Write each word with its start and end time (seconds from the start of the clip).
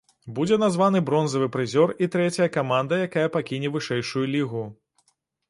Будзе 0.37 0.55
названы 0.61 1.01
бронзавы 1.09 1.49
прызёр 1.55 1.93
і 2.05 2.07
трэцяя 2.15 2.47
каманда, 2.57 2.99
якая 3.09 3.27
пакіне 3.37 3.73
вышэйшую 3.77 4.25
лігу. 4.35 4.65